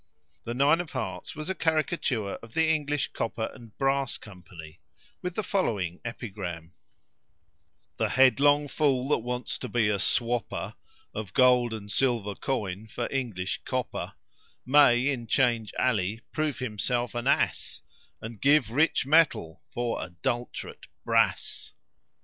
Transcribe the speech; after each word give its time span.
The 0.45 0.55
nine 0.55 0.81
of 0.81 0.93
hearts 0.93 1.35
was 1.35 1.47
a 1.47 1.53
caricature 1.53 2.31
of 2.37 2.55
the 2.55 2.67
English 2.67 3.09
Copper 3.09 3.51
and 3.53 3.77
Brass 3.77 4.17
Company, 4.17 4.79
with 5.21 5.35
the 5.35 5.43
following 5.43 6.01
epigram: 6.03 6.73
"The 7.97 8.09
headlong 8.09 8.67
fool 8.67 9.09
that 9.09 9.19
wants 9.19 9.59
to 9.59 9.69
be 9.69 9.89
a 9.89 9.99
swopper 9.99 10.73
Of 11.13 11.33
gold 11.35 11.71
and 11.71 11.91
silver 11.91 12.33
coin 12.33 12.87
for 12.87 13.07
English 13.11 13.61
copper, 13.63 14.15
May, 14.65 15.07
in 15.07 15.27
Change 15.27 15.71
Alley, 15.77 16.21
prove 16.31 16.57
himself 16.57 17.13
an 17.13 17.27
ass, 17.27 17.83
And 18.21 18.41
give 18.41 18.71
rich 18.71 19.05
metal 19.05 19.61
for 19.69 20.01
adultrate 20.03 20.87
brass." 21.05 21.73